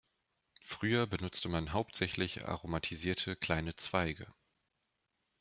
Früher 0.63 1.05
benutzte 1.05 1.47
man 1.47 1.73
hauptsächlich 1.73 2.43
aromatisierte 2.47 3.35
kleine 3.35 3.75
Zweige. 3.75 4.33